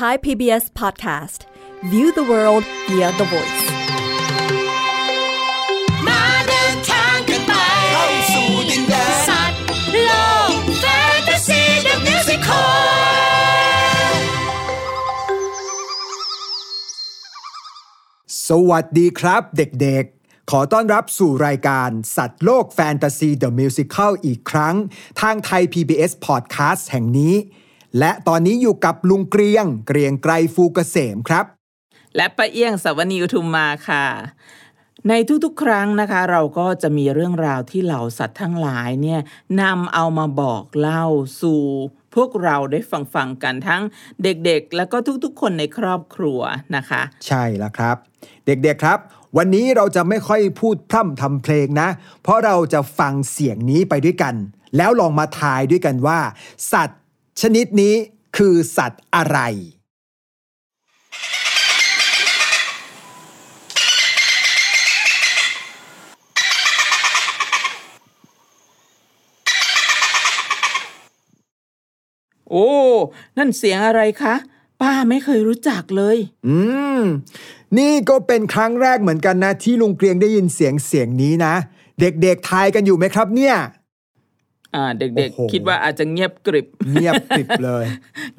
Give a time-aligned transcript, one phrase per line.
[0.00, 1.40] Thai PBS Podcast
[1.92, 3.64] View the world via the voice
[6.06, 7.52] มาเดินทางกันไป
[7.92, 9.60] เข้าสู่ดินแดนสัตว์
[10.04, 10.12] โล
[10.50, 10.84] กแฟ
[11.18, 12.84] นตาซีเดอะมิวสิคล
[18.48, 24.74] สวัสดีครับเด็กๆ ขอต้อนรับสู่รายการสัตว์โลกแฟนตาซีเดอะมิวสิคลอีกครั้ง
[25.20, 27.34] ทางไทย PBS Podcast แห่งนี้
[27.98, 31.44] และตอนนี้อยู่กับลุงเกรียง เกรียงไกรฟูเกษมครับ
[32.16, 34.04] และป้าเอี้ยงสวนีอุทุมมาค่ะ
[35.08, 35.12] ใน
[35.44, 39.20] ทุกๆ ครั้งนะคะ เราก็จะมีเรื่องราวที่เหล่าสัตว์ทั้งหลายเนี่ย
[39.62, 41.04] นำเอามาบอกเล่า
[41.40, 41.62] สู่
[42.14, 43.82] พวกเราได้ฟังฟังๆกันทั้ง
[44.22, 46.40] เด็กๆ แล้วก็ทุกๆ คนในครอบครัว
[46.76, 47.96] นะคะ ใช่แล้วครับ
[48.46, 48.98] เด็กๆครับ
[49.36, 51.88] วันนี้เราจะไม่ค่อยพูดพร่ำทำเพลงนะ
[52.22, 54.34] เพราะเราจะฟังเสียงนี้ไปด้วยกัน
[54.76, 56.18] แล้วลองมาทายด้วยกันว่า
[56.72, 57.00] สัตว์
[57.40, 57.94] ชนิดนี้
[58.36, 59.38] คือสัตว์อะไร
[72.50, 72.68] โอ้
[73.38, 74.34] นั่นเสียงอะไรคะ
[74.80, 76.58] ป้าไม่เคยรู้จักเลย อื
[77.00, 77.02] ม
[77.78, 81.54] นี่ก็เป็นครั้งแรกเหมือนกันนะ ที่ลุงเกรียงได้ยินเสียงเสียงนี้นะ
[82.00, 83.56] เด็กๆทายกันอยู่ไหมครับเนี่ย
[84.74, 87.84] อ่าเด็กโอ้โหๆคิดว่าอาจจะเงียบกริบเงียบกริบเลย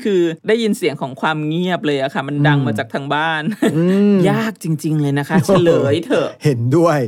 [0.04, 3.42] คือได้ยินเสียงของความเงียบเลยอะค่ะ มันดังมาจากทางบ้าน
[4.30, 7.00] ยากจริง ๆ เลยนะคะ เฉลยเถอะเห็นด้วย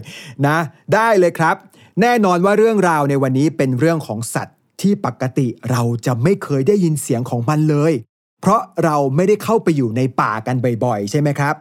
[0.48, 0.58] นะ
[0.94, 1.56] ได้เลยครับ
[2.02, 7.94] แน่นอนว่าเรื่องราวในวันนี้เป็นเรื่องของสัตว์ที่ปกติเราจะไม่เคยได้ยินเสียงของมันเลย
[8.42, 11.56] เพราะเราไม่ได้เข้าไปอยู่ในป่ากันบ่อยๆ ใช่ไหมครับ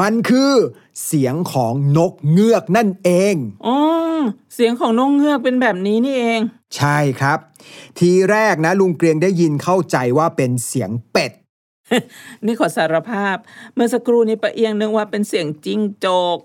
[0.00, 0.52] มันคือ
[1.06, 3.34] เสียงของนกเงือกนั่นเอง
[3.66, 3.76] อ๋อ
[4.54, 6.40] เสียงของนกเงือกเป็นแบบนี้นี่เอง
[6.76, 7.38] ใช่ครับ
[7.98, 11.32] ทีแรกนะลุงเกรียงได้ยินเข้าใจว่าเป็นเสียงเป็ด
[12.46, 13.36] นี่ขอสารภาพ
[13.74, 16.38] เมื่อสักครู่นี้ป้าเอียงนึกว่าเป็นเสียงจิ้งโจก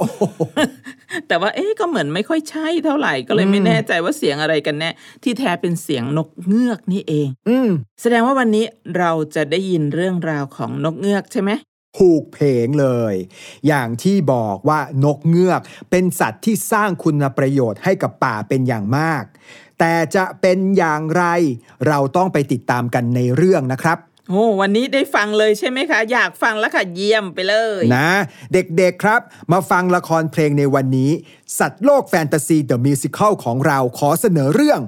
[1.27, 4.89] แต่ว่าเอ๊ะก็เหมือนไม่ค่อยใช่เท่าไหร่ก็เลยไม่แน่ใจว่าเสียงอะไรกันแน่
[5.23, 7.69] ที่แท้เป็นเสียงนกเงือกนี่เอง อืม
[8.01, 8.65] แสดงว่าวันนี้
[8.97, 11.51] เราจะได้ยินเรื่องราวของนกเงือกใช่ไหม
[11.97, 13.15] ผูกเพงเลย
[13.67, 15.61] อย่างที่บอกว่านกเงือก
[15.91, 19.23] เป็นสัตว์ที่สร้างคุณประโยชน์ให้กับป่าเป็นอย่างมาก
[19.79, 21.23] แต่จะเป็นอย่างไร
[21.87, 23.97] เราต้องไปติดตามกันในเรื่องนะครับ
[24.29, 28.11] โอ้วันนี้ได้ฟังเลยใช่ไหมคะ อยากฟังแล้วค่ะเยี่ยมไปเลยนะ
[28.53, 29.21] เด็กๆครับ
[29.51, 31.11] มาฟังละครเพลงในวันนี้
[31.59, 34.81] สัตว์โลกแฟนตาซีเดอะมิวสิคลของเราขอเสนอเรื่อง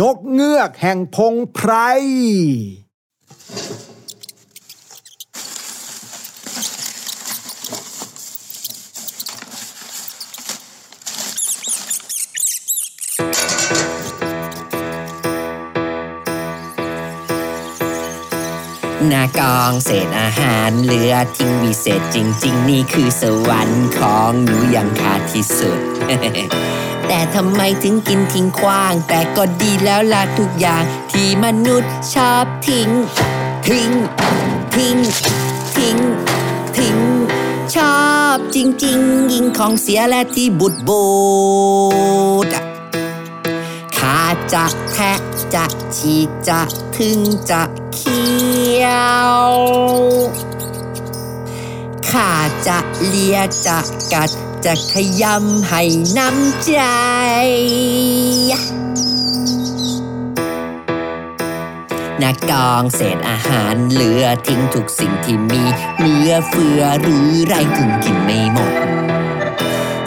[0.00, 1.72] นกเงือกแห่งพงไพร
[19.08, 25.78] หน้ากองเศษอาหารเหลือทิ้งวิเศษจริง ๆ นี่คือสวรรค์ของหนูอย่างขาดที่สุด
[27.06, 32.88] แต่ทำไมถึงกินทิ้งขว้าง แต่ก็ดีแล้วล่ะทุกอย่างที่มนุษย์ชอบทิ้ง
[33.66, 33.90] ทิ้ง
[34.74, 34.96] ทิ้ง
[35.76, 35.96] ทิ้ง
[36.76, 36.96] ทิ้ง
[37.76, 38.00] ชอ
[38.34, 41.04] บจริง ๆ ยิงของเสียและที่บุดบู
[42.46, 42.64] ดอะ
[43.98, 44.18] ขา
[44.52, 45.12] จะแทะ
[45.54, 45.64] จะ
[45.96, 46.60] ฉีกจะ
[46.98, 47.20] ถึง
[47.50, 47.62] จะ
[47.94, 48.88] เคี้ย
[49.34, 49.46] ว
[52.10, 52.32] ขา
[52.66, 53.78] จะเลียจะ
[54.12, 54.30] กัด
[54.64, 55.82] จะขยำให้
[56.16, 56.78] น้ำใจ
[62.22, 65.62] นากองเศษอาหารเหลือทิ้งทุกสิ่งที่มี
[65.98, 68.72] เหลือเฟือหรือไรถึงกินไม่หมด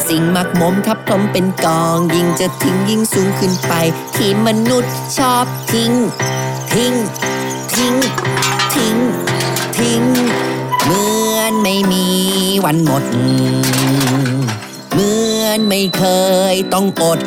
[0.08, 3.74] สิ่งมักมมทับถมเป็นกอง ยิ่งจะทิ้งยิ่งสูงขึ้นไป
[4.16, 5.94] ที่มนุษย์ชอบทิ้ง
[6.74, 6.94] ทิ้ง
[7.74, 7.94] ทิ้ง
[8.74, 8.96] ทิ้ง
[9.78, 10.02] ทิ้ง
[10.84, 11.04] เหมื
[11.38, 12.06] อนไม่มี
[12.66, 13.04] วันหมด
[14.94, 15.12] เหมื
[15.44, 16.04] อนไม่เค
[16.54, 17.20] ยต้องอด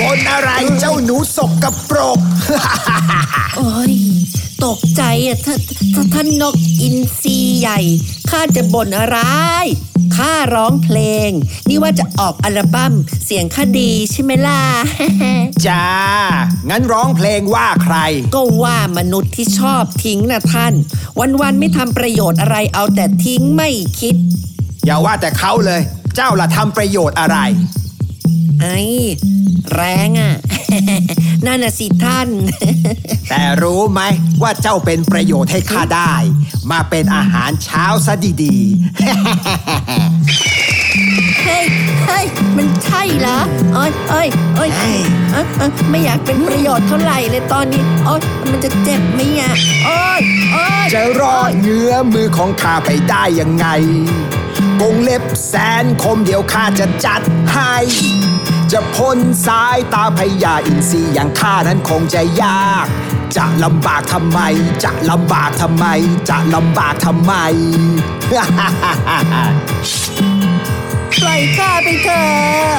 [0.00, 2.20] บนอะไรเจ้าหนูสกกับปรก
[3.56, 3.92] โอ้ย
[4.64, 5.60] ตกใจอะท่าน
[5.94, 7.78] ท่านท่านนกอินทรีใหญ่
[8.30, 9.18] ข้าจะบ่นอะไร
[10.18, 10.98] ข้าร้องเพล
[11.28, 11.30] ง
[11.68, 12.92] นี่ว่าจะออกอัลบั้ม
[13.24, 14.62] เสียงข้าดีใช่ไหมล่ะ
[15.66, 15.86] จ้า
[16.68, 17.96] งั้นร้องเพลงว่าใคร
[18.34, 20.74] ก็ว่ามนุษย์ที่ชอบทิ้งนะท่าน
[21.40, 23.70] วันๆไม่ทำประโยชน์อะไรเอาแต่ทิ้งไม่
[24.00, 24.16] คิด
[24.84, 25.80] อย่าว่าแต่เขาเลย
[26.16, 27.38] เจ้าล่ะทำประโยชน์อะไร
[28.62, 28.78] ไอ้
[29.74, 30.34] แรงอะ
[31.46, 32.28] นั่นน่ะสิท่าน
[33.28, 34.00] แต่รู้ไหม
[34.42, 36.14] ว่าเจ้าเป็นประโยชน์ให้ข้าได้
[36.70, 38.94] มาเป็นอาหารเช้าซะดีๆ
[41.44, 41.64] เฮ้ย
[42.06, 42.24] เฮ้ย
[42.56, 43.38] มันใช่เหรอ
[43.74, 44.98] โอ้ยเอ้ยเอ้ยเฮ้ย
[45.32, 48.20] เอ้ยเอ้ยไม่อยากเป็นประโยชน์เท่าไหร่เลยตอนนี้โอ้ย
[48.50, 49.52] มันจะเจ็บไหมอะ
[49.84, 50.20] โอ้ย
[50.52, 53.66] โอ้ยจะรอดเงื้อมือของข้าไปได้ยังไง
[54.80, 57.20] กงเล็บแสนคมเดี๋ยวข้าจะจัด
[57.52, 57.74] ให้
[58.72, 62.86] จะพ้นสายตาพญาอินทรีอย่างข้านั้นคงจะยาก
[63.36, 64.38] จะลำบากทำไม
[64.84, 65.84] จะลำบากทำไม
[66.28, 67.32] จะลำบากทำไม
[68.30, 68.32] ป
[71.26, 72.76] ล่อยข้าไปเถอะ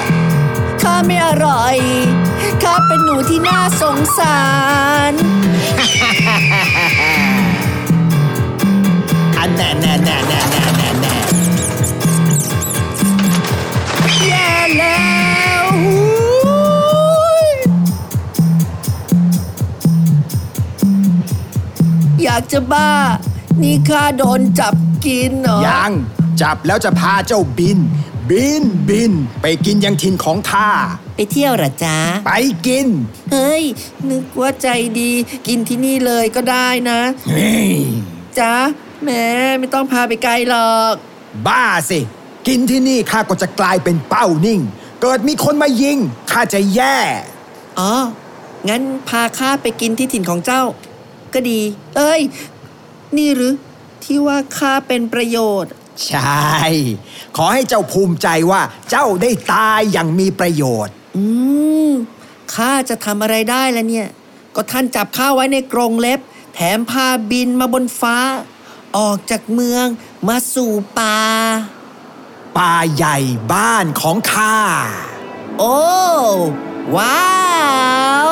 [0.81, 1.77] ข้าไม่อร่อย
[2.63, 4.39] ข้าเป็นหนูที่น่าสงสา
[5.11, 5.13] ร
[9.37, 11.15] อันแน่แน่แน่แน่แน่แน่แน่
[14.27, 15.18] แย่แล้ว
[22.23, 22.91] อยากจะบ้า
[23.61, 25.91] นี่ข้าโดนจับกินเหรอ ยัง
[26.41, 27.79] จับแล้วจะพาเจ้าบิน
[28.29, 29.11] บินบิน
[29.41, 30.69] ไปกินยังถิ่นของข้า
[31.15, 31.97] ไปเที่ยวเหรอจ๊ะ
[32.27, 32.31] ไป
[32.67, 32.87] กิน
[33.31, 33.63] เฮ้ย
[34.09, 34.67] นึกว่าใจ
[34.99, 35.11] ดี
[35.47, 36.99] กินที่นี่เลยก็ได้นะ
[37.29, 37.71] เฮ้ย
[38.39, 38.53] จ๊ะ
[39.03, 39.25] แหม่
[39.59, 40.93] ไม่ต้องพาไปไกลหรอก
[41.47, 41.99] บ้าสิ
[42.47, 44.59] กินที่นี่ข้าก็จะกลายเป็นเป้านิ่ง
[45.01, 45.97] เกิดมีคนมายิง
[46.31, 46.97] ข้าจะแย่
[47.79, 47.93] อ๋อ
[48.69, 50.63] งั้นพาข้าไปกินที่ถิ่นของเจ้า
[51.33, 51.59] ก็ดี
[51.97, 52.21] เอ้ย
[53.17, 53.53] นี่หรือ
[54.03, 55.71] ที่ว่าข้าเป็นประโยชน์
[56.07, 56.53] ใช่
[57.35, 61.23] ขอให้เจ้าภูมิใจว่าเจ้าได้ตายอย่างมีประโยชน์ อื
[61.89, 61.91] ม
[62.55, 64.07] ข้าจะทำอะไรได้ล่ะเนี่ย
[64.55, 66.19] ก็ท่านจับข้าไว้ในกรงเล็บ
[66.55, 68.17] แถมพาบินมาบนฟ้า
[68.97, 69.85] ออกจากเมือง
[70.27, 71.19] มาสู่ป่า
[72.59, 73.17] ป่าใหญ่
[73.53, 74.57] บ้านของข้า
[75.59, 75.79] โอ้
[76.95, 77.29] ว้า
[78.29, 78.31] ว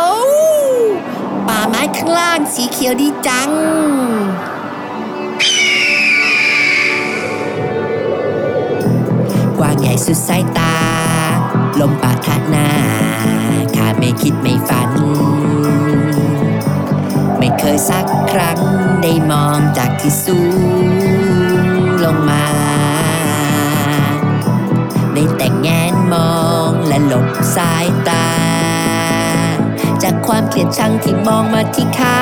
[1.48, 3.50] ป่าไม้ข้างล่างสีเขียวดีจัง
[9.58, 10.76] กว้างใหญ่สุดสายตา
[11.80, 12.70] ลมปะทะหน้า
[13.76, 14.92] ข้าไม่คิดไม่ฝัน
[17.38, 18.60] ไม่เคยสักครั้ง
[19.02, 22.46] ได้มองจากที่สูงลงมา
[25.18, 26.36] ได้แต่แงนมอ
[26.70, 28.28] งและหลบสายตา
[30.04, 32.20] จากความเกลียดชังที่มองมาที่ข้า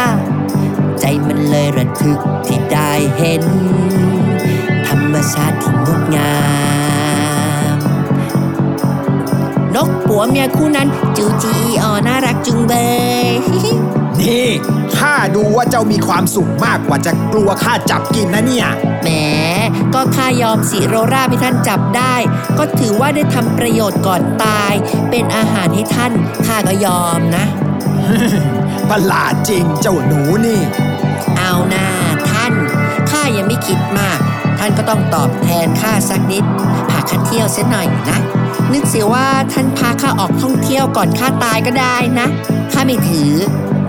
[0.99, 3.43] ใจมันเลยระทึกที่ได้เห็น
[4.87, 6.35] ธรรมชาติที่งดงา
[7.75, 7.77] ม
[9.75, 10.87] นกผัวเมียคู่นั้น
[11.17, 12.73] จูจีออน่ารักจุงเบ
[13.23, 13.25] ย
[14.21, 14.47] นี่
[14.99, 18.67] ข้าดูว่าเจ้ามีความสุขมากกว่าจะกลัวข้าจับกินนะเนี่ย
[19.03, 19.09] แหม
[19.93, 22.15] ก็ข้ายอมสิโรราบให้ท่านจับได้
[22.57, 24.73] ก็ถือว่าได้ทำประโยชน์ก่อนตาย
[25.09, 26.11] เป็นอาหารให้ท่าน
[26.47, 27.45] ข้าก็ยอมนะ
[28.89, 30.61] ประหลาดจริงเจ้าหนูนี่
[31.37, 31.87] เอาหน้า
[32.31, 32.53] ท่าน
[33.09, 34.19] ข้ายังไม่คิดมาก
[34.59, 36.43] ท่านก็ต้องตอบแทนข้าสักนิด
[36.89, 38.19] พาข้าเที่ยวเสียหน่อยนะ
[38.73, 42.27] นึกเสียว่าท่านพาข้าออกท่องเที่ยวก่อนข้าตายก็ได้นะ
[42.73, 43.31] ข้าไม่ถือ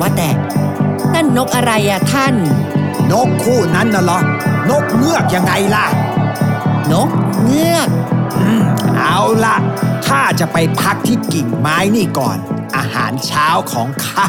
[0.01, 0.31] ว่าแต่
[1.15, 2.35] นั่นนกอะไรอะท่าน
[3.13, 4.21] นกคู่นั้นน่ะเหรอ
[4.71, 5.87] นกเงือกยังไงล่ะ
[6.93, 7.11] นก
[7.45, 7.89] เงือก
[8.97, 9.57] เอาล่ะ
[10.07, 12.39] ข้าจะไปพักที่กิ่งไม้นี่ก่อน
[12.77, 14.29] อาหารเช้าของข้า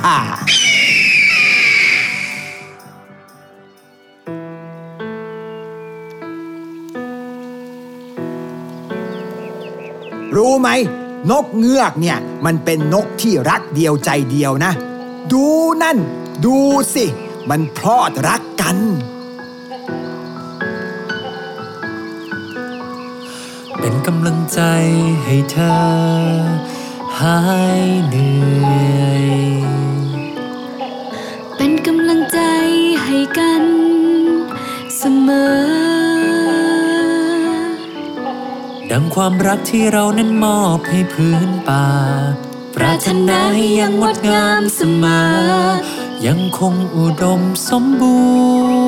[10.36, 10.70] รู้ไหม
[11.32, 14.72] นกเงือกเนี่ย มันเป็นนกที่รักเดียวใจเดียวนะ
[15.32, 15.46] ดู
[15.84, 15.98] นั่น
[16.46, 16.58] ดู
[16.96, 17.06] สิ
[17.50, 18.78] มันพลอดรักกัน
[23.80, 24.62] เป็นกำลังใจ
[25.26, 25.78] ให้เธอ
[27.20, 27.40] หา
[27.82, 29.26] ยเหนื่อย
[31.58, 32.40] เป็นกำลังใจ
[33.04, 33.64] ให้กัน
[34.98, 35.78] เสมอ
[38.92, 41.86] ดังความรักที่เรานั้นมอบให้พื้นป่า
[42.76, 45.28] ปรารถนาให้ยังงดงามเสมอ
[46.26, 48.18] ยังคงอุดมสมบู
[48.82, 48.87] รณ์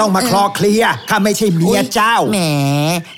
[0.00, 2.40] ต้องมาคลอเคลียร์ข้าไม่ใช่เมียเจ้า แหม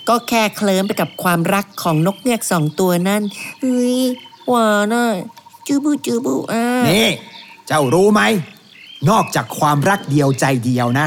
[0.09, 3.23] ก็แค่เคลิ้มไปกับความรักของนกเงือกสองตัวนั่น
[3.61, 4.01] เฮ้ย
[4.49, 5.07] หวานอะ
[5.67, 7.09] จูบูจูบูอะนี่
[7.67, 8.23] เจ้ารู้ไหม
[9.11, 11.07] นอกจากความรักเดียวใจเดียวนะ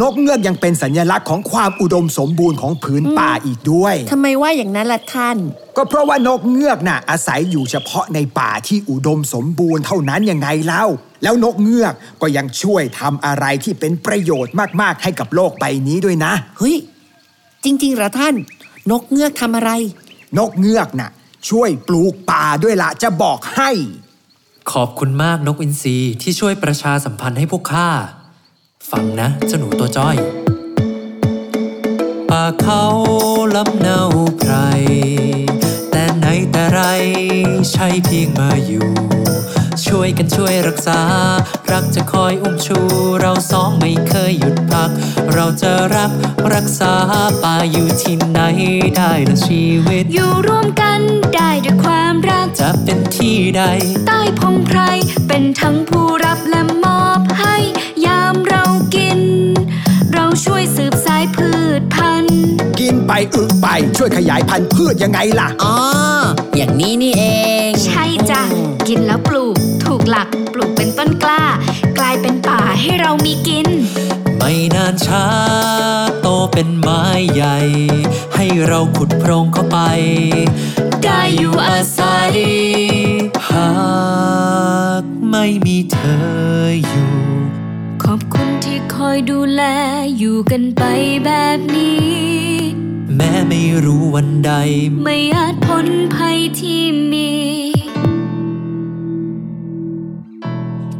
[0.00, 5.36] นกเงือกยังเป็นสัญลักษณ์ของความอุดมสมบูรณ์ของผืนป่าอีกด้วย ทำไมว่าอย่างนั้นล่ะท่าน
[5.76, 10.84] ก็เพราะว่านกเงือกน่ะอาศัยอยู่เฉพาะในป่าที่อุดมสมบูรณ์เท่านั้นยังไงเล่า
[11.22, 16.76] แล้วนกเงือกก็ยังช่วยทำอะไรที่เป็นประโยชน์มากๆให้กับโลกใบนี้ด้วยนะ เฮ้ย
[17.64, 18.34] จริงๆเหรอท่าน
[18.90, 19.70] นกเงือกทำอะไร
[20.38, 21.10] นกเงือกน่ะ
[21.48, 23.70] ช่วยปลูกป่าด้วยละจะบอกให้
[24.72, 27.88] ขอบคุณมากนกอินทรีที่ช่วยประชาสัมพันธ์ให้พวกข้า
[28.90, 30.16] ฟังนะเจ้าหนูตัวจ้อย
[32.30, 32.82] ป่าเขา
[33.56, 34.00] ลำเนา
[34.38, 34.52] ไพร
[35.90, 36.80] แต่ไหนแต่ไร
[37.70, 38.88] ใช่เพียงมาอยู่
[39.86, 41.00] ช่วยกันช่วยรักษา
[41.72, 42.78] รักจะคอยอุ้มชู
[43.20, 44.90] เราสองไม่เคยหยุดพัก
[45.32, 46.10] เราจะรัก
[46.54, 46.92] รักษา
[47.42, 48.40] ป่าอยู่ที่ไหน
[48.96, 51.00] ได้ละชีวิต อยู่ร่วมกัน
[51.34, 53.62] ได้ด้วยความรัก จะเป็นที่ใด
[54.06, 54.78] ใต้พงไพร
[55.28, 56.60] เป็นทั้งผู้รับและ
[63.34, 65.74] อึไป ช่วยขยายพันธุ์พืชยังไงล่ะ อ๋อ
[66.56, 67.24] อย่างนี้นี่เอ
[67.68, 68.42] ง ใช่จ้ะ
[68.88, 71.44] กินแล้วปลูก ถูกหลักปลูกเป็นต้นกล้า
[71.98, 73.68] กลายเป็นป่าให้เรามีกิน
[74.36, 75.26] ไม่นานช้า
[76.20, 77.02] โตเป็นไม้
[77.34, 77.56] ใหญ่
[78.34, 79.78] ให้เราขุดโพรงเข้าไป
[81.02, 82.32] ได้อยู่อาศัย
[83.50, 83.70] หา
[85.02, 87.12] กไม่มีเธออยู่
[88.02, 89.62] ขอบคุณที่คอยดูแล
[90.18, 90.82] อยู่กันไป
[91.24, 92.67] แบบนี้แม้
[93.60, 94.52] ไม่รู้วันใด
[95.04, 97.30] ไม่อาจพ้นภัยที่มี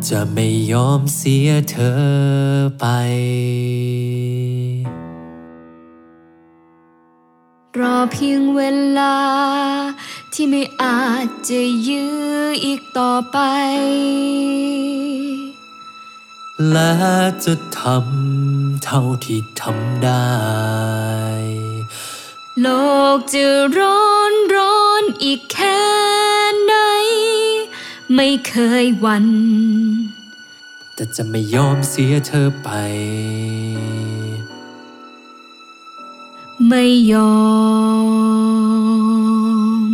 [0.09, 2.00] จะไม่ยอมเสียเธอ
[2.81, 2.87] ไป
[7.79, 8.61] รอเพียงเว
[8.99, 9.19] ลา
[10.33, 13.38] ที่ไม่อาจจะยื้ออีกต่อไป
[16.71, 16.93] และ
[17.45, 21.68] จะทำเท่าที่ทำได้
[22.62, 22.69] โล
[23.17, 23.47] กจะ
[23.79, 25.83] ร้อนร้อนอีกแค่
[26.65, 26.75] ไหน
[28.15, 29.27] ไม่เคยวัน
[30.95, 32.69] แต่จะไม่ยอมเสียเธอไป
[36.69, 37.38] ไม่ยอ
[39.85, 39.88] ม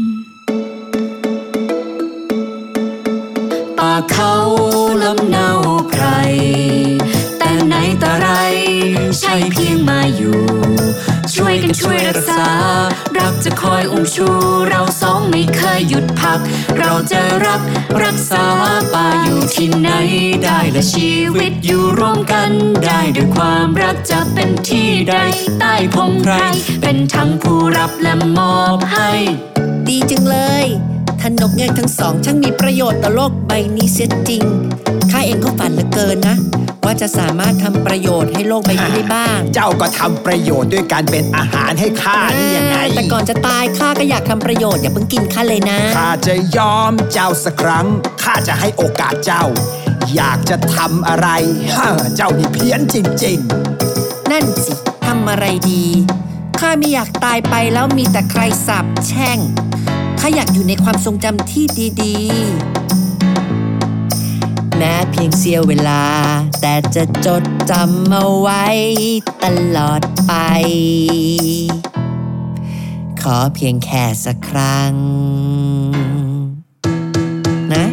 [3.79, 4.35] ป่าเขา
[5.05, 5.51] ลำเนา
[5.91, 6.05] ไพร
[7.39, 8.29] แต่ไหนแต่ไร
[9.21, 10.64] ใช่เพียงมาอยู่
[11.37, 12.45] ช่วยกันช่วยรักษา
[13.19, 14.29] รักจะคอยอุ้มชู
[14.69, 16.41] เราสองไม่เคยหยุดพัก
[16.79, 17.61] เราจะรัก
[18.03, 18.45] รักษา
[18.93, 19.91] ป่าอยู่ที่ไหน
[20.45, 22.51] ได้และชีวิตอยู่ร่วมกัน
[22.85, 25.15] ได้ด้วยความรักจะเป็นที่ใด
[25.61, 26.35] ใต้พงไพร
[26.81, 29.11] เป็นทั้งผู้รับและมอบให้
[29.89, 30.67] ดีจังเลย
[31.21, 34.45] ท่านนกเงือกทั้งสองช่างมีประโยชน์ต่อโลกใบนี้เสียจริง
[35.11, 36.37] ข้าเองก็ฝันเหลือเกินนะ
[36.85, 47.87] ว่าจะสามารถทำประโยชน์ให้โลกใบนี้ได้บ้าง เจ้าก็ทำประโยชน์ด้วยการเป็นอาหารให้ข้านี่ยังไง แต่ก่อนจะตายข้าก็อยากทำประโยชน์อย่าเพิ่งกินข้าเลยนะข้าจะยอมเจ้าสักครั้ง
[48.23, 49.45] ข้าจะให้โอกาสเจ้า
[50.15, 51.29] อยากจะทำอะไร
[51.77, 53.39] ฮะเจ้านี่เพี้ยนจริง
[54.31, 54.73] นั่นสิ
[55.07, 55.85] ทำอะไรดี
[56.61, 59.39] ข้าไม่อยากตายไปแล้วมีแต่ใครสาบแช่ง
[60.21, 61.65] ข้าอยากอยู่ในความทรงจำที่
[62.03, 62.17] ดี
[62.65, 63.04] ๆ
[64.79, 66.03] แม้เพียงเสี้ยวเวลา
[66.61, 68.65] แต่จะจดจำเอาไว้
[69.45, 70.33] ตลอดไป
[73.23, 74.95] ขอเพียงแค่สักครั้ง
[77.73, 77.85] นะ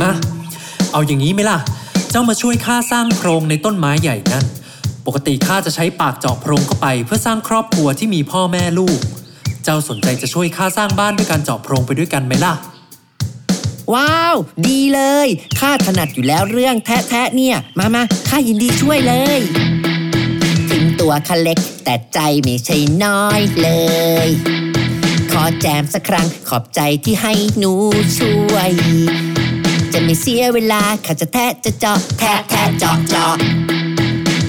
[0.00, 0.12] มา
[0.92, 1.58] เอาอย่างนี้ไหมล่ะ
[2.10, 4.44] เจ้ามาช่วยข้าสร้างโพรงในต้นไม้ใหญ่นั่น
[5.06, 9.00] ปกติข้าจะใช้ปากเจาะโพรงเข้าไป เพื่อสร้างครอบครัวที่มีพ่อแม่ลูก
[9.64, 12.54] เจ้าสนใจจะช่วยข้าสร้างบ้านด้วยการเจาะโพรงไปด้วยกันไหมล่ะ
[13.92, 15.28] ว้าว ดีเลย
[15.60, 19.38] ข้าถนัดอยู่แล้วเรื่องแทะๆเนี่ย มามาข้ายินดีช่วยเลย
[20.70, 23.68] ถึงตัวข้าเล็ก แต่ใจไม่ใช่น้อยเล
[24.26, 24.28] ย
[25.32, 27.72] ขอแจมสักครั้งขอบใจที่ให้หนู
[28.18, 28.70] ช่วย
[29.92, 33.34] จะไม่เสียเวลาข้าจะแทะจะเจาะแทะแทะเจาะเจาะ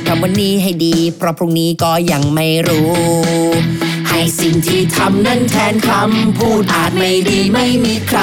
[0.06, 2.92] ทำวันนี้ให้ดี เพราะพรุ่งนี้ก็ยังไม่รู้
[4.40, 8.20] สิ่งที่ทำนั้นแทนคำพูดอาจไม่ดีไม่มีใคร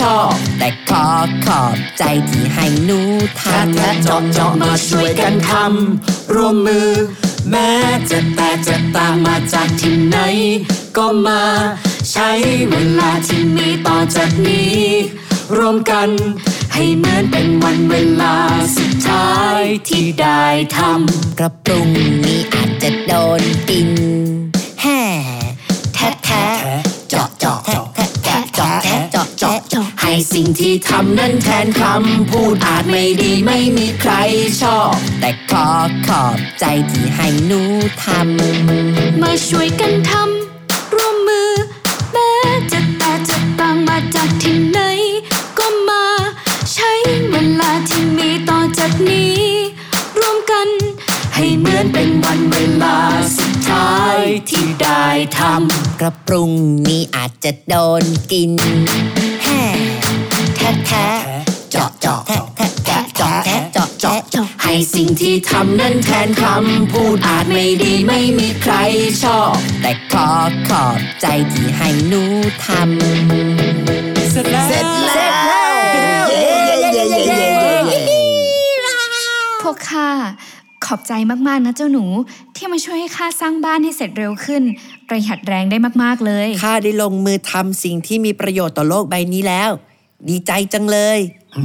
[0.00, 1.06] ชอบ แต่ขอ
[1.46, 3.00] ขอบใจที่ให้หนู
[3.40, 6.90] ทำแทะจาะเจาะมาช่วยกันทำร่วมมือ
[7.50, 7.70] แม้
[8.10, 10.18] จะแตกจะตางมาจากที่ไหน
[10.96, 11.44] ก็มา
[12.10, 12.30] ใช้
[12.70, 14.78] เวลาที่มีต่อจากนี้
[15.56, 16.08] รวมกัน
[16.74, 18.34] ให้เหมือนเป็นวันเวลา
[18.76, 20.44] สุดท้ายที่ได้
[20.76, 21.88] ทำกระปรุง
[22.24, 23.90] นี้อาจจะโดนกิน
[30.32, 34.12] สิ่งที่ทำนั้นแทนคำพูดอาจไม่ดีไม่มีใคร
[34.62, 35.68] ชอบ แต่ขอ
[36.06, 37.62] ขอบใจที่ให้หนู
[38.04, 41.50] ทำ มาช่วยกันทำร่วมมือ
[42.12, 42.32] แม้
[42.72, 44.80] จะแต่จะต่างมาจากที่ไหน
[45.58, 46.04] ก็มา
[46.72, 46.92] ใช้
[47.30, 49.40] เวลาที่มีต่อจากนี้
[50.18, 50.68] ร่วมกัน
[51.34, 52.96] ให้เหมือนเป็นวันเวลา
[53.38, 54.18] สุดท้าย
[54.50, 55.04] ที่ได้
[55.38, 56.52] ทำกระปรุง
[56.88, 58.52] นี้อาจจะโดนกิน
[60.62, 61.06] แท้แท้
[61.72, 68.74] เจาะเจาะแท้แท้แท้เจาะแท้เจาะเจาะเจาะให้สิ่งที่ทำนั้นแทนคำพูดอาจไม่ดีไม่มีใคร
[69.22, 70.30] ชอบ แต่ขอ
[70.68, 72.22] ขอบใจที่ให้หนู
[72.66, 75.26] ทำเสร็จแล้วเสร็จแล้
[76.22, 77.50] วเย้เย้เย้เย้เย้
[77.88, 78.18] เย้
[79.62, 80.08] พวกข้า
[80.84, 81.12] ขอบใจ
[81.48, 82.04] มากๆนะเจ้าหนู
[82.56, 84.62] ที่มาช่วยให้ข้าสร้างบ้านให้เสร็จเร็วขึ้น
[85.08, 89.72] ประหยัดแรงได้มากๆเลย ข้าได้ลงมือทำสิ่งที่มีประโยชน์ต่อโลกใบนี้แล้ว
[90.28, 91.18] ดีใจจังเลย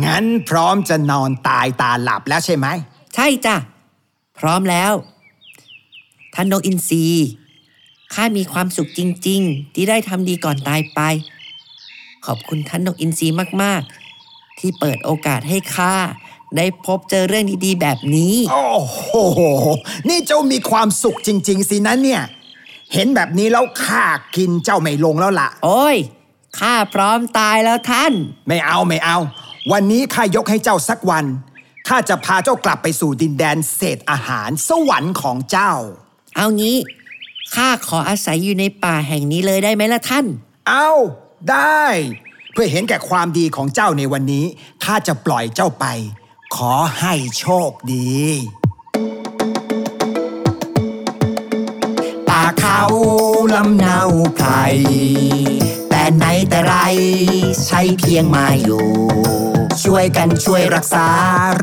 [0.05, 2.67] งั้นพร้อมจะนอนตายตาหลับแล้วใช่ไหม
[3.15, 3.55] ใช่จ้ะ
[4.39, 4.93] พร้อมแล้ว
[6.33, 7.05] ท่านนกอินทรี
[8.13, 10.99] ข้ามีความสุขจริง ๆ ที่ได้ทำดีก่อนตายไป
[12.25, 13.27] ขอบคุณท่านนกอินทรี
[13.61, 13.81] มาก
[14.21, 15.95] ๆ ที่เปิดโอกาสให้ข้า
[16.57, 19.07] ได้พบเจอเรื่องดีๆ แบบนี้ โอ้โห
[20.07, 22.21] นี่เจ้ามีความสุขจริง ๆ สินะเนี่ย
[22.93, 25.97] เห็นแบบนี้แล้วข้ากินเจ้าไม่ลงแล้วล่ะ โอ้ย
[26.59, 28.13] ข้าพร้อมตายแล้วท่าน
[28.47, 29.17] ไม่เอาไม่เอา
[29.71, 31.25] วันนี้ข้ายกให้เจ้าสักวัน
[31.87, 35.73] ข้าจะพาเจ้ากลับไปสู่ดินแดนเศษอาหารสวรรค์ของเจ้า
[36.35, 36.77] เอางี้
[37.55, 40.25] ข้าขออาศัยอยู่ในป่าแห่งนี้เลยได้ไหมล่ะท่าน
[40.67, 40.89] เอา
[41.49, 41.83] ได้
[42.53, 44.45] เพื่อเห็นแก่ความดีของเจ้าในวันนี้
[44.83, 45.85] ข้าจะปล่อยเจ้าไป
[46.55, 48.15] ขอให้โชคดี
[52.29, 52.81] ป่าเขา
[53.53, 53.99] ลำเนา
[54.35, 54.47] ไพร
[56.07, 56.73] แต่ไหนแต่ไร
[57.65, 58.83] ใช้เพียงมาอยู่
[59.83, 61.07] ช่วยกันช่วยรักษา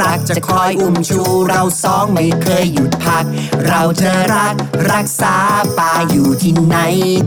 [0.02, 3.24] รักจะคอยอุ้มชูเราสองไม่เคยหยุดพัก
[3.66, 4.54] เราจะรัก
[4.92, 5.36] รักษา
[5.78, 6.76] ป่าอยู่ที่ไหน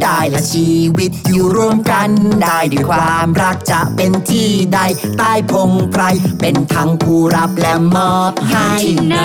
[0.01, 2.09] ได้ละชีวิตอยู่ร่วมกัน
[2.43, 4.79] ได้ด้วยความรักจะเป็นที่ใด
[5.17, 6.03] ใต้พงไพร
[6.39, 9.15] เป็นทั้งผู้รับและมอบให้ที่ไหน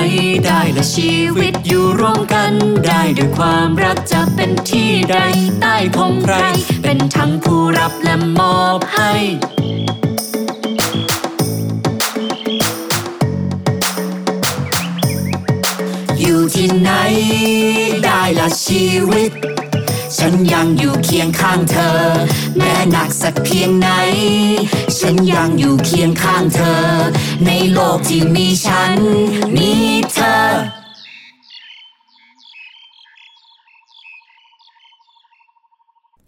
[0.46, 2.52] ได้ละชีวิตอยู่ร่วมกัน
[2.86, 5.16] ได้ด้วยความรักจะเป็นที่ใด
[5.60, 6.34] ใต้พงไพร
[6.82, 9.12] เป็นทั้งผู้รับและมอบให้
[16.80, 16.90] ไหน
[18.04, 19.32] ได้ละชีวิต
[20.16, 21.98] ฉันยังอยู่เคียงข้างเธอ
[22.56, 23.88] แม้หนักสักเพียงไหน
[24.98, 26.82] ฉันยังอยู่เคียงข้างเธอ
[27.46, 28.92] ในโลกที่มีฉัน
[29.54, 29.72] มี
[30.12, 30.40] เธอ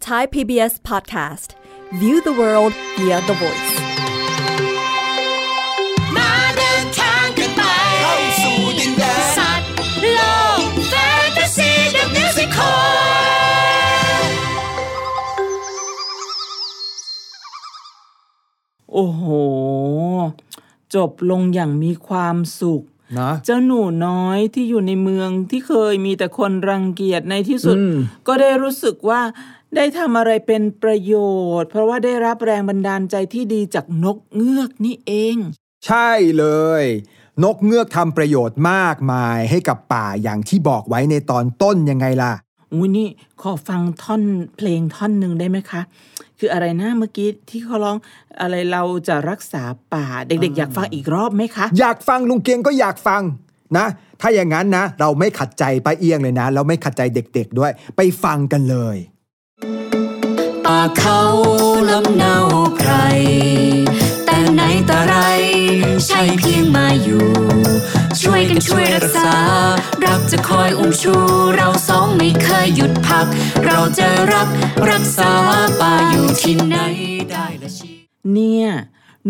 [0.05, 1.49] Thai PBS Podcast
[1.99, 3.94] View the world via the voice
[18.97, 19.23] โอ้โห
[20.95, 22.83] จบลงอย่างมีความสุข
[23.19, 27.95] นะเจ้าหนูน้อยที่อยู่ในเมืองที่เคยมีแต่คนรังเกียจในที่สุดอืม
[28.27, 29.21] ก็ได้รู้สึกว่า
[29.75, 31.13] ได้ทำอะไรเป็นประโย
[31.59, 35.37] ชน์ เพราะว่าได้รับแรงบันดาลใจที่ดีจากนกเงือกนี่เอง
[35.85, 36.45] ใช่เล
[36.81, 36.83] ย
[37.43, 42.33] นกเงือกทำประโยชน์มากมายให้กับป่าอย่างที่บอกไว้ในตอนต้นยังไงล่ะ
[42.73, 43.07] อุ้ยนี่
[43.41, 44.23] ขอฟังท่อน
[44.57, 45.81] เพลงท่อนหนึ่งได้ไหมคะ
[46.39, 47.97] คืออะไรนะเมื่อกี้ที่เขาร้อง
[48.41, 53.21] อะไรเราจะรักษาป่าเด็ก ๆ อยากฟังอีกรอบไหมคะ อยากฟังลุงเกียงก็อยากฟัง
[53.77, 53.85] นะ
[54.21, 58.97] ถ้าอย่างนั้นนะ เราไม่ขัดใจป้าเอียงเลยนะแล้วไม่ขัดใจเด็ก ๆด้วย ไปฟังกันเลย
[60.65, 61.21] ป่าเขา
[61.89, 62.35] ลำเนา
[62.75, 62.91] ไพร
[63.95, 64.04] แต่
[64.53, 65.15] ไหนแต่ไร
[66.05, 67.25] ใช่เพียงมาอยู่
[68.21, 69.31] ช่วยกันช่วยรักษา
[70.05, 71.15] รักจะคอยอุ้มชู
[71.55, 73.27] เราสองไม่เคยหยุดพัก
[73.65, 74.47] เราจะรัก
[74.91, 75.31] รักษา
[75.81, 76.75] ป่าอยู่ที่ไหน
[77.31, 77.91] ได้ละชี
[78.33, 78.67] เนี่ย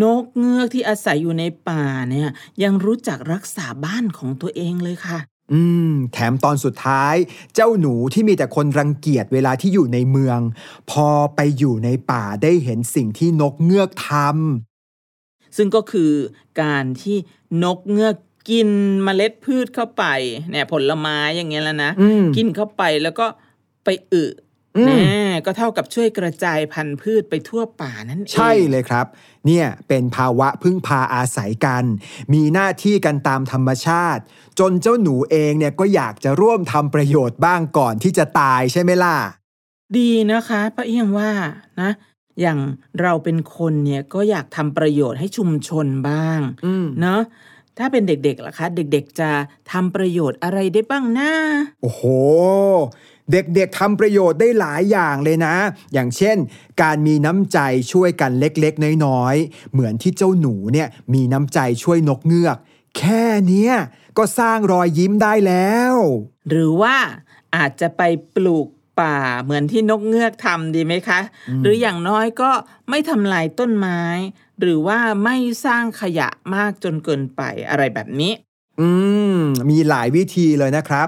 [0.01, 2.29] นกเงือกที่อาศัยอยู่ในป่าเนี่ย
[2.63, 5.19] ยังรู้จักรักษาบ้านของตัวเองเลยค่ะ
[5.53, 7.15] อืม แถมตอนสุดท้าย
[7.55, 10.39] เจ้าหนูที่มีแต่คนรังเกียจเวลาที่อยู่ในเมือง
[10.91, 14.11] พอไปอยู่ในป่าได้เห็นสิ่งที่นกเงือกท
[15.57, 16.11] ซึ่งก็คือ
[16.61, 17.17] การที่
[17.63, 18.15] นกเงือก
[18.49, 18.69] กิน
[19.03, 20.05] เมล็ดพืชเข้าไป
[20.51, 23.25] เนี่ยผลไม้อย่างเงี้ยแล้วนะอืมกินเข้าไปแล้วก็
[23.85, 24.25] ไปอึ
[24.77, 29.05] อืมแน่ก็เท่ากับช่วยกระจายพันธุ์พืชไปทั่วป่านั่นเองำใช่เลยครับ
[29.45, 31.83] เนี่ยเป็นภาวะพึ่งพาอาศัยกัน
[32.33, 34.23] มีหน้าที่กันตามธรรมชาติ
[34.59, 39.17] จนเจ้าหนูเองเนี่ยก็อยากจะร่วมทำประโยชน์บ้างก่อนที่จะตายใช่ไหมล่ะ
[39.97, 41.31] ดีนะคะป้าเอี้ยงว่า
[41.81, 41.91] นะ
[42.41, 42.59] อย่าง
[43.01, 47.21] เราเป็นคนเนี่ยก็อยากทำประโยชน์ให้ชุมชนบ้างอืมเนาะ
[47.77, 49.29] ถ้าเป็นเด็กๆล่ะคะ เด็กๆจะ
[49.71, 51.31] ทำประโยชน์อะไรได้บ้างนะ
[51.81, 52.03] โอ้โห
[53.31, 55.55] เด็กๆทำประโยชน์ได้หลายอย่างเลยนะ
[55.93, 56.37] อย่างเช่น
[56.81, 57.59] การมีน้ำใจ
[57.91, 62.57] ช่วยกันเล็กๆ น้อยๆ เหมือนที่เจ้าหนูเนี่ยมีน้ำใจช่วยนกเงือก
[62.97, 63.73] แค่เนี้ย
[64.17, 65.95] ก็สร้างรอยยิ้มได้แล้ว
[66.49, 66.95] หรือว่า
[67.55, 68.01] อาจจะไป
[68.35, 68.67] ปลูก
[68.99, 71.19] ป่าเหมือนที่นกเงือกทำดีไหมคะ
[71.61, 72.51] หรืออย่างน้อยก็
[72.89, 74.01] ไม่ทำลายต้นไม้
[74.59, 78.33] หรือว่าไม่สร้างขยะมากจนเกินไปอะไรแบบนี้
[78.79, 78.89] อื
[79.37, 81.07] ม มีหลายวิธีเลยนะครับ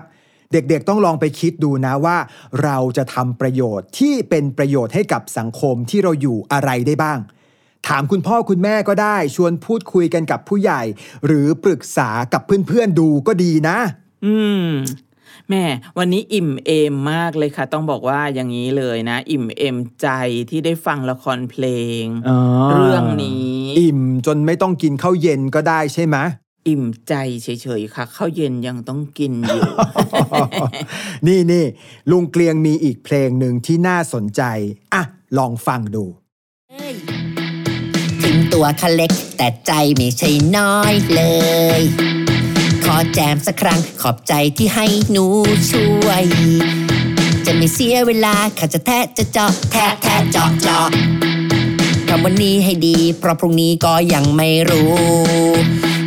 [0.52, 2.18] เด็กๆต้องลองไปคิดดูนะว่า
[2.64, 7.20] เราจะทำประโยชน์ที่เป็นประโยชน์ให้กับสังคมที่เราอยู่อะไรได้บ้าง
[7.88, 10.82] ถามคุณพ่อคุณแม่ก็ได้ ชวนพูดคุยกันกับผู้ใหญ่
[11.26, 13.78] หรือปรึกษากับเพื่อนๆดูก็ดีนะ
[14.26, 14.36] อื
[14.68, 14.70] ม
[15.50, 15.64] แม่
[15.98, 20.08] วันนี้อิ่มเอมมากเลยค่ะ ต้องบอกว่าอย่างนี้เลยนะ อิ่มเอมใจ
[20.50, 21.66] ที่ได้ฟังละครเพล
[22.02, 22.04] ง
[22.72, 26.18] เรื่องนี้ อิ่มจนไม่ต้องกินข้าวเย็นก็ได้ใช่ไหม
[26.68, 27.48] อิ่มใจเฉ
[27.80, 29.62] ยๆค่ะข้าวเย็นยังต้องกินอยู่
[31.28, 31.66] นี่นี่
[32.10, 34.42] ลุงเกลียงมีอีกเพลงหนึ่งที่น่าสนใจ
[34.94, 35.04] อะ
[35.38, 36.06] ลองฟังดู
[38.24, 41.22] ถึงตัวเขาเล็กแต่ใจไม่ใช่น้อยเล
[41.80, 41.82] ย
[42.90, 45.26] ขอแจมสักครั้งขอบใจที่ให้หนู
[45.72, 46.26] ช่วย
[47.46, 50.88] จะไม่เสียเวลาข้าจะแทะจะเจาะแทะแทะเจาะเจาะ
[52.08, 54.94] ทำวันนี้ให้ดี เพราะพรุ่งนี้ก็ยังไม่รู้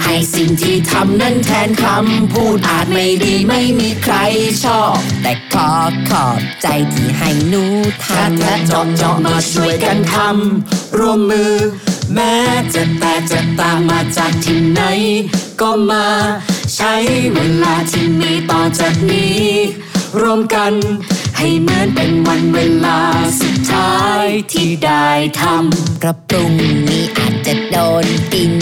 [0.05, 4.17] ให้สิ่งที่ทำนั้นแทนคำพูดอาจไม่ดีไม่มีใคร
[4.65, 5.71] ชอบ แต่ขอ
[6.11, 7.65] ขอบใจที่ให้หนู
[8.05, 11.53] ทำแทะเจาะเจาะมาช่วยกันทำร่วมมือ
[12.15, 12.37] แม้
[12.75, 14.81] จะแต่จะตามมาจากที่ไหน
[15.61, 16.07] ก็มา
[16.75, 16.95] ใช้
[17.35, 19.45] เวลาที่มีต่อจากนี้
[20.21, 20.73] รวมกัน
[21.37, 23.01] ให้เหมือนเป็นวันเวลา
[23.41, 25.09] สุดท้ายที่ได้
[25.41, 26.53] ทำกระปรุง
[26.89, 28.55] นี้อาจจะโดนกิน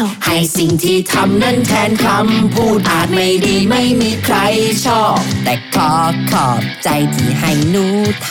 [0.00, 4.36] จาะเจาะเจาะให้สิ่งที่ทำนั้นแทนคำพูดอาจไม่ดีไม่มีใคร
[4.84, 5.92] ชอบ แต่ขอ
[6.30, 7.86] ขอบใจที่ให้หนู
[8.26, 8.30] ท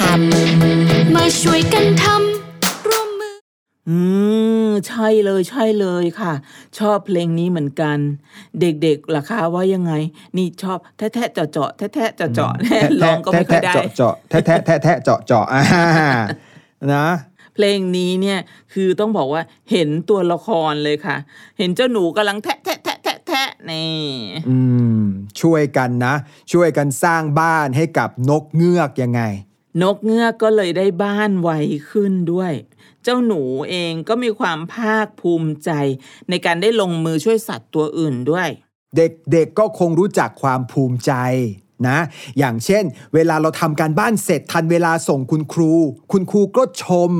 [0.57, 3.35] ำมาช่วยกันทำร่วมมือ
[3.89, 3.99] อื
[4.67, 6.33] ม ใช่เลยใช่เลยค่ะ
[6.79, 7.97] ชอบเพลงนี้เหมือนกัน
[8.61, 9.93] เด็กๆล่ะคะว่ายังไง
[10.37, 12.51] นี่ชอบแทะแทะเจาะเจาะแทะแทะเจาะเจาะ
[13.01, 15.63] ร้องก็ไม่ค่อยได้แทะเจาะเจาะแทะแทะแทะแทะเจาะเจาะอ่า
[16.93, 17.07] นะ
[17.61, 18.39] เพลงนี้เนี่ย
[18.73, 21.17] คือต้องบอกว่าเห็นตัวละครเลยค่ะ
[21.57, 23.99] เห็นเจ้าหนูกำลังแทะแทะแทะแทะแทะนี่
[24.49, 24.57] อื
[25.01, 25.03] ม
[25.41, 26.15] ช่วยกันนะ
[26.51, 29.21] ช่วยกันสร้างบ้านให้กับนกเงือกยังไง
[29.81, 31.49] นกเงือกก็เลยได้บ้านไว
[31.91, 32.53] ขึ้นด้วย
[33.03, 35.71] เจ้าหนูเองก็มีความภาคภูมิใจ
[36.29, 38.49] ในการได้ลงมือช่วยสัตว์ตัวอื่นด้วย
[38.95, 41.13] เด็กๆก็คงรู้จักความภูมิใจ
[41.87, 41.99] นะ
[42.37, 45.71] อย่างเช่น เวลาเราทำการบ้านเสร็จทันเวลาส่งคุณครู
[46.11, 47.11] คุณครูก็ชม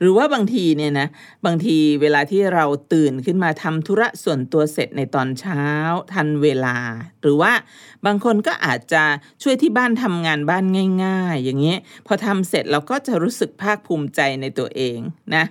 [0.00, 1.08] หรือว่าบางทีเนี่ยนะ
[1.46, 5.62] บางทีเวลาที่เราตื่นขึ้นมาทำธุระส่วนตัวเสร็จในตอนเช้า
[6.12, 6.76] ทันเวลา
[7.22, 7.52] หรือว่า
[8.06, 9.02] บางคนก็อาจจะ
[9.42, 10.64] ช่วยที่บ้านทำงานบ้าน
[11.04, 14.98] ง่าย ๆ อย่างนี้พอทำเสร็จเราก็จะรู้สึกภาคภูมิใจในตัวเอง
[15.34, 15.44] นะ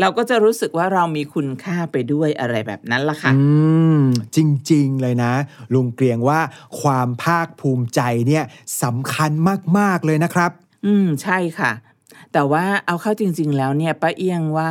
[0.00, 3.42] เราก็จะรู้สึกว่าเรามีคุณค่าไปด้วยอะไรแบบนั้นล่ะค่ะอื
[3.98, 4.00] ม
[4.36, 4.38] จ
[4.72, 5.32] ริง ๆ เลยนะ
[5.74, 6.40] ลุงเกรียงว่า
[6.80, 8.44] ความภาคภูมิใจเนี่ย
[8.82, 9.30] สำคัญ
[9.78, 10.50] มาก ๆ เลยนะครับ
[10.86, 11.70] อืมใช่ค่ะ
[12.32, 14.70] แต่ว่าเอาเข้าจริง ๆ แล้วเนี่ยป้าเอียงว่า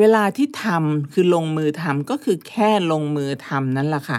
[0.00, 4.18] เวลาที่ทำคือลงมือทำก็คือแค่ลงมือทำนั่นแหละค่ะ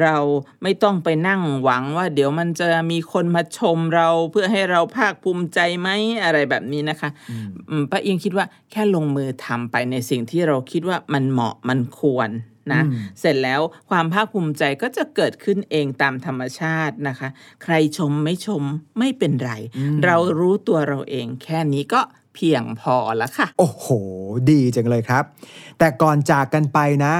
[0.00, 0.16] เรา
[0.62, 5.88] ไม่ต้องไปนั่งหวังว่า เดี๋ยวมันจะมีคนมาชมเราเพื่อให้เราภาคภูมิใจไหม
[6.24, 12.30] อะไรแบบนี้นะคะอืมป้าเอียงคิดว่าแค่ลงมือทำไปในสิ่งที่เราคิดว่ามันเหมาะมันควร
[12.72, 12.82] นะ
[13.20, 17.28] เสร็จแล้วความภาคภูมิใจก็จะเกิดขึ้นเองตามธรรมชาตินะคะ
[17.62, 18.62] ใครชมไม่ชม
[18.98, 19.52] ไม่เป็นไร
[20.04, 22.00] เรารู้ตัวเราเองแค่นี้ก็
[22.34, 23.86] เพียงพอแล้วค่ะ โอ้โห
[24.50, 25.24] ดีจังเลยครับ
[25.78, 27.14] แต่ก่อนจากกันไปนะ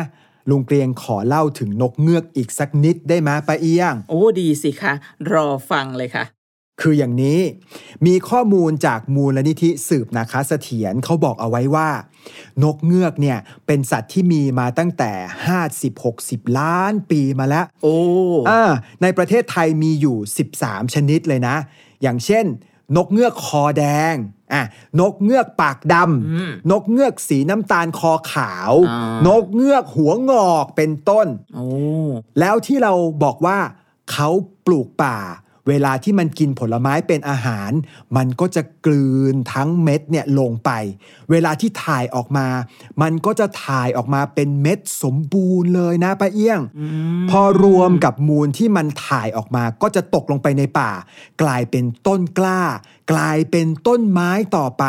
[0.50, 4.92] ลุงเกรียงขอเล่าถึงนกเงือกอีกสักนิดได้ไหมป้าเอี้ยง โอ้ดีสิคะ
[5.32, 6.24] รอฟังเลยค่ะ
[6.82, 7.40] คืออย่างนี้
[8.06, 11.88] มีข้อมูลจากมูลนิธิสืบนาคาเสถียรเขาบอกเอาไว้ว่า
[12.62, 15.12] นกเงือกเนี่ยเป็นสัตว์ที่มีมาตั้งแต่
[15.86, 17.96] 50-60 ล้านปีมาแล้ว โอ้
[18.50, 18.62] อ่า
[19.02, 20.16] ในประเทศไทยมีอยู่
[20.56, 21.56] 13 ชนิดเลยนะ
[22.02, 22.46] อย่างเช่น
[22.96, 24.14] นกเงือกคอแดง
[24.52, 24.64] อะ
[25.00, 31.66] นกเงือกปากดำนกเงือกสีน้ำตาลคอขาวอ่านกเงือกหัวงอกเป็นต้นโอ้
[32.40, 32.92] แล้วที่เรา
[33.24, 33.58] บอกว่า
[34.12, 34.28] เขา
[34.66, 35.18] ปลูกป่า
[35.70, 37.70] เวเวลาที่มันกินผลไม้เป็นอาหาร
[38.16, 40.70] มันก็จะกลืนทั้งเม็ดเนี่ยลงไป
[41.30, 42.46] เวลาที่ถ่ายออกมา
[43.02, 46.60] มันก็จะถ่ายออกมาเป็นเม็ดสมบูรณ์เลยนะป้าเอี้ยง
[47.30, 50.90] พอรวมกับมูลที่มันถ่ายออกมาก็จะตกลงไปในป่า
[51.42, 52.60] กลายเป็นต้นกล้า
[53.12, 54.84] กลายเป็นต้นไม้ต่อไป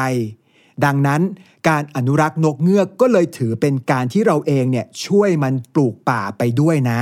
[0.85, 1.21] ดังนั้น
[1.69, 7.01] การอนุรักษ์นกเงือกก็เลยถือเป็นการที่เราเองเนี่ยช่วยมันปลูกป่าไปด้วยนะ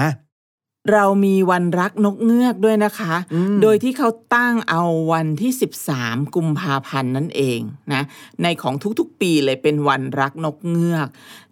[0.94, 5.52] เรามีวันรักนกเงือกด้วยนะคะอืมโดยที่เขาตั้งเอาวันที่
[5.94, 7.60] 13 กุมภาพันธ์นั่นเอง
[7.94, 8.02] นะ
[8.44, 11.08] ในของทุกๆปีเลยเป็นวันรักนกเงือก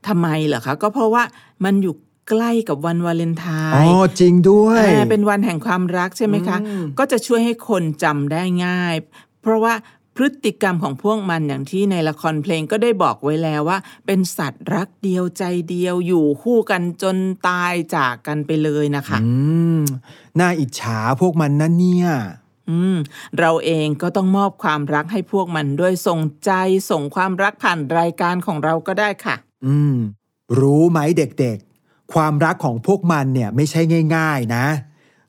[0.07, 1.23] ทำไมเหรอคะ ก็เพราะว่า
[1.65, 1.95] มันอยู่
[2.29, 8.95] ใกล้กับวันวาเลนไทอ๋อน์จริงด้วยอ่าเป็นวันแห่งความรักใช่ไหมคะอืมก็จะช่วยให้คนจำได้ง่าย
[9.41, 9.73] เพราะว่า
[10.17, 19.29] พฤติกรรมของพวกมันอย่างที่ในละครเพลงก็ได้บอกไว้แล้วว่า เป็นสัตว์รักเดียวใจเดียวอยู่คู่กันจนตายจากกันไปเลยนะคะอื
[19.79, 19.81] ม
[20.39, 22.09] น่าอิจฉาพวกมันนะเนี่ย
[22.69, 22.97] อืม
[23.39, 26.51] เราเองก็ต้องมอบความรักให้พวกมันด้วยส่งใจ
[26.89, 29.95] ส่งความรักผ่านรายการของเราก็ได้ค่ะ อืม
[30.59, 33.81] รู้ไหมเด็กๆ ความรักของพวกมันเนี่ยไม่ใช่
[34.15, 34.65] ง่าย ๆ นะ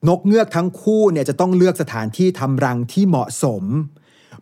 [0.09, 3.65] นกเงือกทั้งคู่เนี่ยจะต้องเลือกสถานที่ทำรังที่เหมาะสม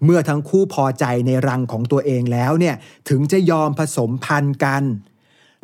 [0.05, 2.77] เมื่อทั้งคู่พอใจในรังของตัวเองแล้วเนี่ย
[3.09, 4.85] ถึงจะยอมผสมพันธุ์กัน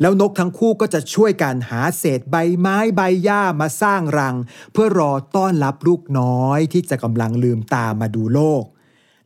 [0.01, 4.35] แล้วนกทั้งคู่ก็จะช่วยกันหาเศษใบไม้ใบหญ้ามาสร้างรัง
[4.73, 8.63] เพื่อรอต้อนรับลูกน้อยที่จะกำลังลืมตามาดูโลก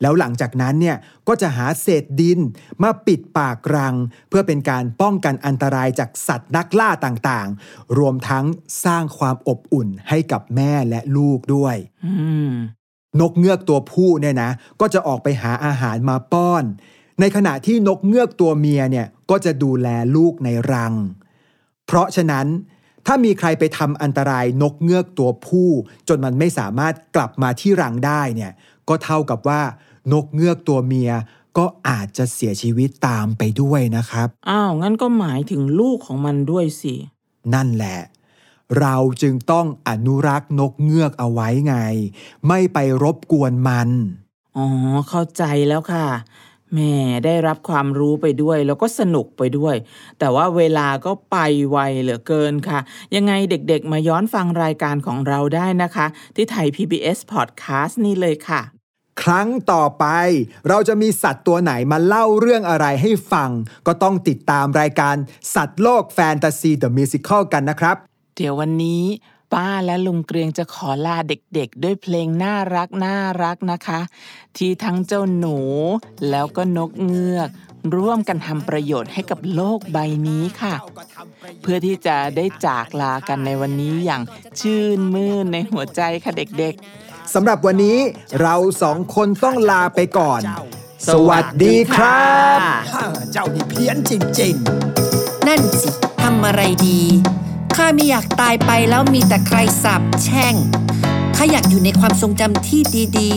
[0.02, 2.39] แล้วหลังจากนั้นเนี่ยก็จะหาเศษดิน
[2.84, 3.96] มาปิดปากรัง
[4.30, 8.46] เพื่อเป็นการป้องกันอันตรายจากสัตว์นักล่าต่างๆ รวมทั้ง
[8.84, 11.76] สร้างความอบอุ่นให้กับแม่และลูกด้วย
[13.21, 16.63] นกเงือกตัวผู้เนี่ยนะ ก็จะออกไปหาอาหารมาป้อน
[17.19, 20.93] ในขณะที่นกเงือกตัวเมียเนี่ยก็จะดูแลลูกในรัง
[21.86, 22.47] เพราะฉะนั้น
[23.06, 25.69] ถ้ามีใครไปทำอันตรายนกเงือกตัวผู้
[26.08, 28.51] จนมันไม่สามารถกลับมาที่รังได้เนี่ย
[28.89, 29.62] ก็เท่ากับว่า
[30.13, 31.12] นกเงือกตัวเมีย
[31.58, 36.95] ก็อาจจะเสียชีวิตตามไปด้วยนะครับ อ้าว งั้นก็หมายถึงลูกของมันด้วยสิ
[37.53, 37.99] นั่นแหละ
[38.80, 41.75] เราจึงต้องอนุรักษ์นกเงือกเอาไว้ไง
[42.47, 43.89] ไม่ไปรบกวนมัน
[44.58, 44.65] อ๋อ
[45.10, 46.08] เข้าใจแล้วค่ะ
[46.73, 49.75] แหม่ได้รับความรู้ไปด้วย แล้วก็สนุกไปด้วย
[50.19, 51.38] แต่ว่าเวลาก็ไป
[51.69, 52.80] ไวเหลือเกินค่ะ
[53.15, 58.62] ยังไงเด็กๆมาย้อนฟังรายการของเราได้นะคะ ที่ไทย PBS Podcast นี่เลยค่ะ
[59.21, 60.06] ครั้งต่อไป
[60.69, 63.49] เราจะมีสัตว์ตัวไหนมาเล่าเรื่องอะไรให้ฟัง
[63.88, 65.15] ก็ต้องติดตามรายการ
[65.56, 67.97] สัตว์โลกแฟนตาซีเดอะมิวสิคลกันนะครับ
[68.39, 69.04] เดี๋ยววันนี้
[69.54, 74.00] ป้าและลุงเกรียงจะขอลาเด็กๆ ด้วยเพลงน่ารักน่ารักนะคะ
[74.58, 75.58] ที่ทั้งเจ้าหนู
[76.30, 77.50] แล้วก็นกเงือก
[77.95, 79.97] ร่วมกันทำประโยชน์ให้กับโลกใบ
[80.28, 80.76] นี้ค่ะ
[81.62, 84.21] เพื่อที่จะได้จากลากันในวันนี้อย่าง
[84.60, 87.97] ชื่นมื่นในหัวใจค่ะเด็กๆสำหรับวันนี้
[88.41, 90.41] เราสองคนต้องลาไปก่อน
[91.13, 92.60] สวัสดีครับ
[93.32, 94.54] เจ้านี่เพี้ยนจริง
[95.02, 95.89] ๆ นั่นสิ
[96.21, 97.02] ทำอะไรดี
[97.77, 100.55] ข้าไม่อยากตายไปแล้วมีแต่ใครสาบแช่ง
[101.35, 102.81] ข้าอยากอยู่ในความทรงจำที่
[103.17, 103.33] ดี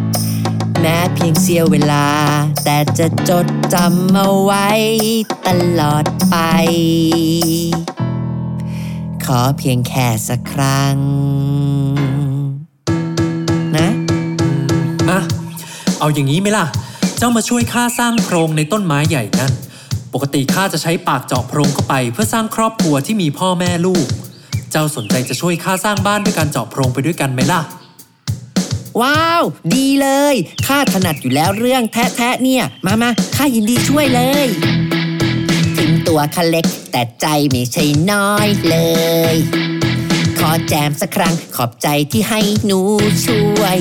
[0.00, 2.06] ๆ แม้เพียงเสี้ยวเวลา
[2.64, 4.68] แต่จะจดจำเอาไว้
[5.46, 5.48] ต
[5.80, 6.36] ลอดไป
[9.24, 10.96] ขอเพียงแค่สักครั้ง
[13.76, 13.88] นะ
[15.08, 15.18] มา
[15.98, 16.66] เอาอย่างนี้ไหมล่ะ
[17.18, 19.52] เจ้ามาช่วยข้าสร้างโพรงในต้นไม้ใหญ่นั่น
[20.14, 24.06] ปกติข้าจะใช้ปากเจาะโพรงเข้าไป เพื่อสร้างครอบครัวที่มีพ่อแม่ลูก
[24.70, 27.60] เจ้าสนใจจะช่วยข้าสร้างบ้านด้วยการเจาะโพรงไปด้วยกันไหมล่ะ
[29.00, 29.42] ว้าว
[29.74, 30.34] ดีเลย
[30.66, 34.46] ข้าถนัดอยู่แล้วเรื่องแทะๆเนี่ย มามาข้ายินดีช่วยเลย
[35.78, 38.76] ถึงตัวข้าเล็ก แต่ใจไม่ใช่น้อยเล
[39.34, 39.36] ย
[40.38, 42.80] ขอแจมสักครั้งขอบใจที่ให้หนู
[43.24, 43.78] ช่วย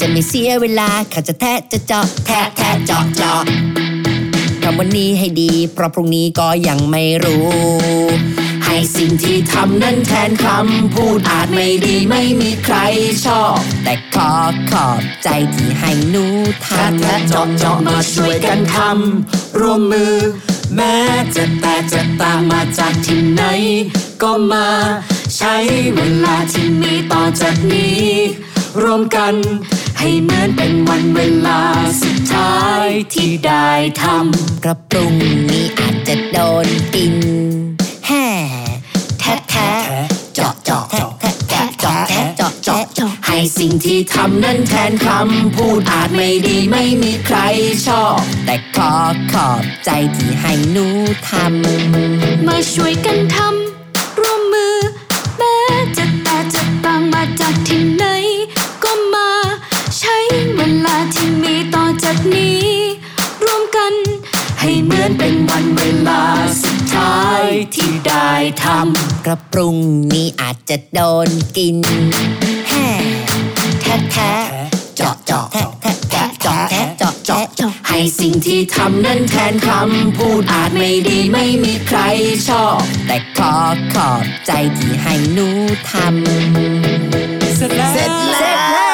[0.00, 7.48] จะไม่เสียเวลาข้าจะแทะจะเจาะแทะแทะเจาะเจาะำวันนี้ให้ดี เพราะพรุ่งนี้ก็ยังไม่รู้
[8.64, 12.76] ให้สิ่งที่ทำนั้นแทนคำพูดอาจไม่ดีไม่มีใคร
[13.24, 14.32] ชอบ แต่ขอ
[14.70, 16.26] ขอบใจที่ให้หนู
[16.66, 20.14] ทำแทะเจาะเจาะมาช่วยกันทำร่วมมือ
[20.74, 20.96] แม้
[21.34, 23.42] จะแต่จะตามมาจากที่ไหน
[24.22, 24.68] ก็มา
[25.36, 25.54] ใช้
[25.96, 28.04] เวลาที่มีต่อจากนี้
[28.82, 29.34] รวมกัน
[29.98, 31.60] ให้เหมือนเป็นวันเวลา
[32.00, 33.68] สุด ท้ายที่ได้
[34.02, 35.14] ทำกระปรุง
[35.50, 37.16] นี้อาจจะโดนกิน
[38.06, 38.28] แห่
[39.20, 39.70] แทะแทะ
[40.34, 42.52] เจาะเจาะแทะแทะเจาะแทะเจาะ
[42.94, 47.38] เจาะให้สิ่งที่ทำนั้นแทนคำพูดอาจไม่ดีไม่มีใคร
[47.86, 48.94] ชอบ แต่ขอ
[49.32, 50.86] ขอบใจที่ให้หนู
[51.28, 53.73] ทำมาช่วยกันทำ
[68.54, 68.68] ได้ท
[69.26, 69.76] กระปรุง
[70.12, 71.76] นี้อาจจะโดนกิน
[72.68, 72.86] แฮ่
[73.80, 74.32] แท้แท้
[74.96, 75.62] เจาะเจาะแท้
[76.10, 81.98] แท้เจาะแท้เจาะเจาะให้สิ่งที่ทำนั้นแทนคำพูดอาจไม่ดีไม่มีใคร
[82.48, 83.54] ชอบ แต่ขอ
[83.94, 85.48] ขอบใจที่ให้หนู
[85.90, 88.52] ทำเสร็จแล้
[88.92, 88.93] ว